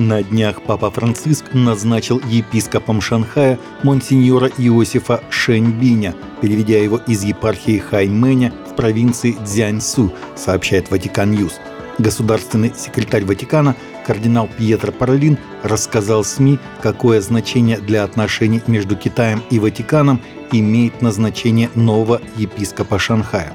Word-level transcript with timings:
На 0.00 0.22
днях 0.22 0.62
Папа 0.62 0.90
Франциск 0.90 1.52
назначил 1.52 2.22
епископом 2.26 3.02
Шанхая 3.02 3.58
монсеньора 3.82 4.50
Иосифа 4.56 5.22
Шэньбиня, 5.28 6.14
переведя 6.40 6.78
его 6.78 6.96
из 7.06 7.22
епархии 7.22 7.76
Хайменя 7.76 8.50
в 8.70 8.76
провинции 8.76 9.36
Цзянсу, 9.44 10.10
сообщает 10.36 10.90
Vatican 10.90 11.32
News. 11.32 11.60
Государственный 11.98 12.72
секретарь 12.74 13.26
Ватикана 13.26 13.76
кардинал 14.06 14.48
Пьетро 14.56 14.90
Паролин 14.90 15.36
рассказал 15.62 16.24
СМИ, 16.24 16.58
какое 16.80 17.20
значение 17.20 17.76
для 17.76 18.02
отношений 18.02 18.62
между 18.68 18.96
Китаем 18.96 19.42
и 19.50 19.58
Ватиканом 19.58 20.22
имеет 20.50 21.02
назначение 21.02 21.68
нового 21.74 22.22
епископа 22.36 22.98
Шанхая. 22.98 23.52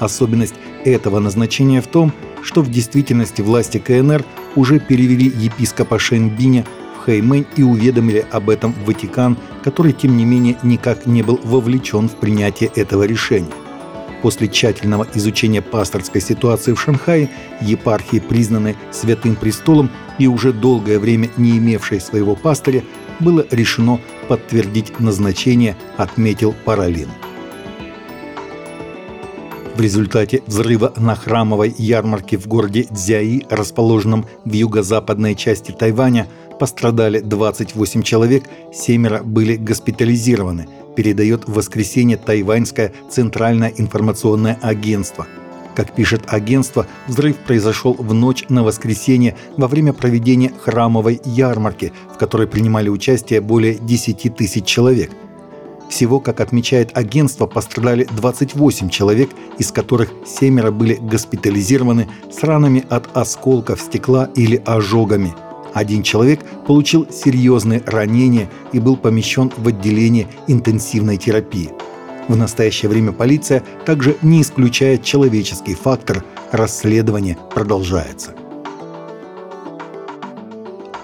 Особенность 0.00 0.56
этого 0.84 1.20
назначения 1.20 1.80
в 1.80 1.86
том, 1.86 2.12
что 2.42 2.62
в 2.62 2.70
действительности 2.72 3.40
власти 3.40 3.78
КНР 3.78 4.24
уже 4.56 4.80
перевели 4.80 5.26
епископа 5.26 5.98
Шенбиня 5.98 6.64
в 6.96 7.04
Хэймэнь 7.04 7.46
и 7.56 7.62
уведомили 7.62 8.26
об 8.32 8.50
этом 8.50 8.74
Ватикан, 8.84 9.36
который, 9.62 9.92
тем 9.92 10.16
не 10.16 10.24
менее, 10.24 10.56
никак 10.62 11.06
не 11.06 11.22
был 11.22 11.38
вовлечен 11.44 12.08
в 12.08 12.16
принятие 12.16 12.70
этого 12.74 13.04
решения. 13.04 13.52
После 14.22 14.48
тщательного 14.48 15.06
изучения 15.14 15.62
пасторской 15.62 16.20
ситуации 16.20 16.72
в 16.72 16.80
Шанхае, 16.80 17.30
епархии, 17.60 18.18
признанной 18.18 18.74
Святым 18.90 19.36
Престолом 19.36 19.90
и 20.18 20.26
уже 20.26 20.52
долгое 20.52 20.98
время 20.98 21.30
не 21.36 21.58
имевшей 21.58 22.00
своего 22.00 22.34
пастыря, 22.34 22.82
было 23.20 23.46
решено 23.50 24.00
подтвердить 24.26 24.98
назначение, 24.98 25.76
отметил 25.96 26.54
Паралин. 26.64 27.08
В 29.76 29.80
результате 29.82 30.42
взрыва 30.46 30.94
на 30.96 31.14
храмовой 31.14 31.74
ярмарке 31.76 32.38
в 32.38 32.46
городе 32.46 32.88
Цзяи, 32.90 33.44
расположенном 33.50 34.24
в 34.46 34.50
юго-западной 34.50 35.34
части 35.34 35.70
Тайваня, 35.70 36.28
пострадали 36.58 37.20
28 37.20 38.02
человек, 38.02 38.44
семеро 38.72 39.22
были 39.22 39.56
госпитализированы, 39.56 40.66
передает 40.96 41.46
в 41.46 41.52
воскресенье 41.52 42.16
Тайваньское 42.16 42.94
центральное 43.10 43.70
информационное 43.76 44.58
агентство. 44.62 45.26
Как 45.74 45.94
пишет 45.94 46.22
агентство, 46.28 46.86
взрыв 47.06 47.36
произошел 47.36 47.92
в 47.92 48.14
ночь 48.14 48.46
на 48.48 48.64
воскресенье 48.64 49.36
во 49.58 49.68
время 49.68 49.92
проведения 49.92 50.52
храмовой 50.64 51.20
ярмарки, 51.26 51.92
в 52.14 52.16
которой 52.16 52.46
принимали 52.46 52.88
участие 52.88 53.42
более 53.42 53.74
10 53.74 54.36
тысяч 54.36 54.64
человек– 54.64 55.10
всего, 55.88 56.20
как 56.20 56.40
отмечает 56.40 56.96
агентство, 56.96 57.46
пострадали 57.46 58.06
28 58.16 58.88
человек, 58.88 59.30
из 59.58 59.72
которых 59.72 60.10
семеро 60.26 60.70
были 60.70 60.94
госпитализированы 60.94 62.08
с 62.30 62.42
ранами 62.42 62.84
от 62.88 63.08
осколков 63.16 63.80
стекла 63.80 64.30
или 64.34 64.62
ожогами. 64.64 65.34
Один 65.74 66.02
человек 66.02 66.40
получил 66.66 67.06
серьезные 67.10 67.82
ранения 67.84 68.48
и 68.72 68.78
был 68.78 68.96
помещен 68.96 69.52
в 69.56 69.68
отделение 69.68 70.26
интенсивной 70.46 71.18
терапии. 71.18 71.70
В 72.28 72.36
настоящее 72.36 72.88
время 72.88 73.12
полиция 73.12 73.62
также 73.84 74.16
не 74.22 74.42
исключает 74.42 75.04
человеческий 75.04 75.74
фактор. 75.74 76.24
Расследование 76.50 77.36
продолжается. 77.54 78.34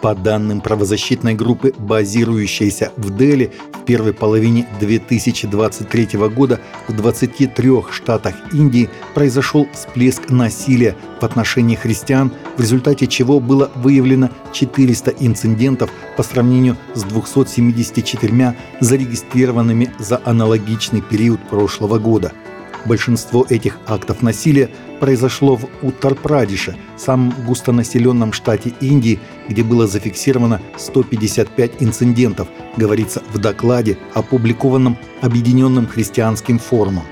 По 0.00 0.14
данным 0.14 0.62
правозащитной 0.62 1.34
группы, 1.34 1.74
базирующейся 1.76 2.90
в 2.96 3.14
Дели, 3.14 3.52
в 3.74 3.84
первой 3.84 4.14
половине 4.14 4.66
2023 4.80 6.18
года 6.34 6.58
в 6.88 6.96
23 6.96 7.70
штатах 7.90 8.34
Индии 8.54 8.88
произошел 9.14 9.68
всплеск 9.74 10.30
насилия 10.30 10.96
в 11.20 11.24
отношении 11.24 11.76
христиан, 11.76 12.32
в 12.56 12.60
результате 12.60 13.06
чего 13.06 13.40
было 13.40 13.70
выявлено 13.74 14.30
400 14.52 15.10
инцидентов 15.20 15.90
по 16.16 16.22
сравнению 16.22 16.78
с 16.94 17.02
274 17.02 18.56
зарегистрированными 18.80 19.90
за 19.98 20.20
аналогичный 20.24 21.02
период 21.02 21.40
прошлого 21.48 21.98
года– 21.98 22.32
Большинство 22.86 23.46
этих 23.48 23.78
актов 23.86 24.22
насилия 24.22 24.70
произошло 25.00 25.56
в 25.56 25.64
Уттар-Прадише, 25.82 26.76
самом 26.96 27.32
густонаселенном 27.46 28.32
штате 28.32 28.72
Индии, 28.80 29.20
где 29.48 29.62
было 29.62 29.86
зафиксировано 29.86 30.60
155 30.78 31.72
инцидентов, 31.80 32.48
говорится 32.76 33.22
в 33.32 33.38
докладе, 33.38 33.98
опубликованном 34.14 34.96
Объединенным 35.20 35.86
христианским 35.86 36.58
форумом. 36.58 37.04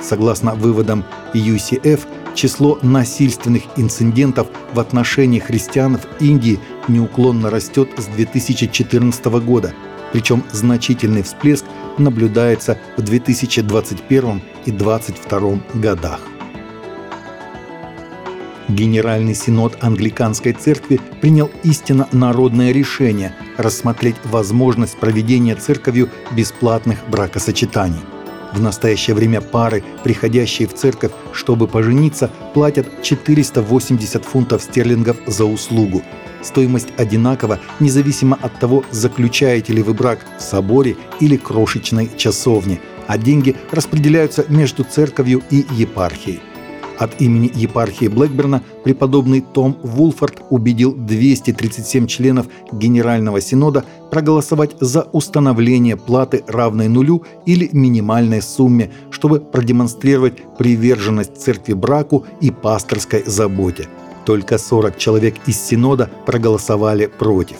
Согласно 0.00 0.54
выводам 0.54 1.04
UCF, 1.34 2.00
число 2.34 2.78
насильственных 2.82 3.64
инцидентов 3.76 4.46
в 4.72 4.78
отношении 4.78 5.40
христиан 5.40 5.98
в 5.98 6.22
Индии 6.22 6.60
неуклонно 6.86 7.50
растет 7.50 7.88
с 7.96 8.06
2014 8.06 9.24
года, 9.44 9.74
причем 10.12 10.44
значительный 10.52 11.22
всплеск 11.22 11.64
наблюдается 11.98 12.78
в 12.96 13.02
2021 13.02 14.42
и 14.64 14.70
2022 14.70 15.60
годах. 15.74 16.20
Генеральный 18.68 19.34
синод 19.34 19.78
Англиканской 19.80 20.52
церкви 20.52 21.00
принял 21.22 21.50
истинно 21.62 22.06
народное 22.12 22.70
решение 22.70 23.34
рассмотреть 23.56 24.16
возможность 24.24 24.98
проведения 24.98 25.54
церковью 25.54 26.10
бесплатных 26.32 26.98
бракосочетаний. 27.08 28.00
В 28.52 28.60
настоящее 28.60 29.14
время 29.14 29.40
пары, 29.40 29.82
приходящие 30.04 30.68
в 30.68 30.74
церковь, 30.74 31.12
чтобы 31.32 31.66
пожениться, 31.66 32.30
платят 32.52 32.86
480 33.02 34.24
фунтов 34.24 34.62
стерлингов 34.62 35.16
за 35.26 35.44
услугу– 35.44 36.02
Стоимость 36.42 36.88
одинакова, 36.96 37.58
независимо 37.80 38.38
от 38.40 38.58
того, 38.58 38.84
заключаете 38.90 39.72
ли 39.72 39.82
вы 39.82 39.94
брак 39.94 40.24
в 40.38 40.42
соборе 40.42 40.96
или 41.20 41.36
крошечной 41.36 42.10
часовне, 42.16 42.80
а 43.06 43.18
деньги 43.18 43.56
распределяются 43.70 44.44
между 44.48 44.84
церковью 44.84 45.42
и 45.50 45.64
епархией. 45.72 46.40
От 46.98 47.20
имени 47.20 47.50
епархии 47.54 48.08
Блэкберна 48.08 48.62
преподобный 48.82 49.40
Том 49.40 49.78
Вулфорд 49.82 50.42
убедил 50.50 50.94
237 50.94 52.08
членов 52.08 52.46
Генерального 52.72 53.40
Синода 53.40 53.84
проголосовать 54.10 54.76
за 54.80 55.02
установление 55.12 55.96
платы, 55.96 56.42
равной 56.48 56.88
нулю 56.88 57.24
или 57.46 57.68
минимальной 57.72 58.42
сумме, 58.42 58.90
чтобы 59.10 59.38
продемонстрировать 59.38 60.38
приверженность 60.58 61.40
церкви 61.40 61.74
браку 61.74 62.26
и 62.40 62.50
пасторской 62.50 63.22
заботе– 63.24 63.86
только 64.28 64.58
40 64.58 64.98
человек 64.98 65.36
из 65.46 65.58
Синода 65.58 66.10
проголосовали 66.26 67.06
против. 67.06 67.56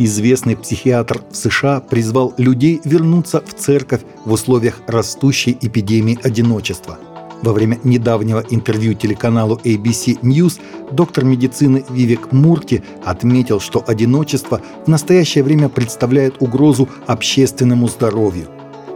Известный 0.00 0.56
психиатр 0.56 1.22
в 1.30 1.36
США 1.36 1.78
призвал 1.78 2.34
людей 2.36 2.80
вернуться 2.82 3.40
в 3.46 3.54
церковь 3.54 4.00
в 4.24 4.32
условиях 4.32 4.80
растущей 4.88 5.56
эпидемии 5.60 6.18
одиночества. 6.20 6.98
Во 7.42 7.52
время 7.52 7.78
недавнего 7.84 8.44
интервью 8.50 8.94
телеканалу 8.94 9.60
ABC 9.62 10.20
News 10.22 10.60
доктор 10.90 11.24
медицины 11.24 11.84
Вивек 11.88 12.32
Мурти 12.32 12.82
отметил, 13.04 13.60
что 13.60 13.84
одиночество 13.86 14.60
в 14.84 14.88
настоящее 14.88 15.44
время 15.44 15.68
представляет 15.68 16.42
угрозу 16.42 16.88
общественному 17.06 17.86
здоровью. 17.86 18.48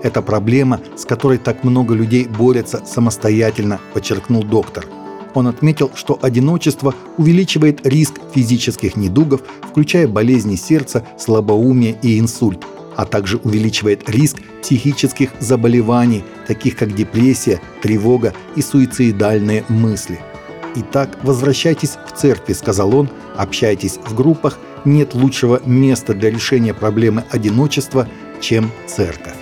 Это 0.03 0.21
проблема, 0.21 0.81
с 0.97 1.04
которой 1.04 1.39
так 1.39 1.62
много 1.62 1.94
людей 1.94 2.27
борются 2.27 2.84
самостоятельно, 2.84 3.78
подчеркнул 3.94 4.43
доктор– 4.43 4.84
он 5.34 5.47
отметил, 5.47 5.91
что 5.94 6.19
одиночество 6.20 6.94
увеличивает 7.16 7.87
риск 7.87 8.15
физических 8.34 8.97
недугов, 8.97 9.43
включая 9.70 10.09
болезни 10.09 10.56
сердца, 10.56 11.06
слабоумие 11.19 11.98
и 12.03 12.19
инсульт, 12.19 12.65
а 12.97 13.04
также 13.04 13.38
увеличивает 13.38 14.09
риск 14.09 14.38
психических 14.62 15.31
заболеваний, 15.41 16.25
таких 16.47 16.76
как 16.76 16.94
депрессия, 16.94 17.60
тревога 17.82 18.34
и 18.56 18.62
суицидальные 18.62 19.65
мысли. 19.68 20.21
«Итак, 20.74 21.18
возвращайтесь 21.22 21.98
в 22.06 22.16
церкви»,— 22.16 22.53
сказал 22.54 22.95
он,— 22.95 23.10
«общайтесь 23.36 23.98
в 24.04 24.15
группах, 24.15 24.59
нет 24.84 25.15
лучшего 25.15 25.60
места 25.66 26.15
для 26.15 26.30
решения 26.30 26.72
проблемы 26.72 27.24
одиночества, 27.30 28.09
чем 28.41 28.71
церковь». 28.86 29.41